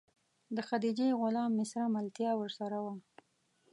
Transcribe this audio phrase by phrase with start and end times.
[0.55, 2.93] د خدیجې غلام میسره ملتیا ورسره وه.